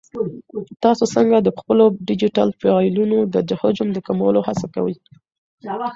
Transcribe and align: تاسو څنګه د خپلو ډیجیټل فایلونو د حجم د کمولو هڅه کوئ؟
تاسو 0.83 1.03
څنګه 1.15 1.37
د 1.41 1.49
خپلو 1.59 1.85
ډیجیټل 2.07 2.49
فایلونو 2.59 3.17
د 3.33 3.51
حجم 3.61 3.87
د 3.93 3.97
کمولو 4.07 4.39
هڅه 4.47 4.65
کوئ؟ 4.75 4.95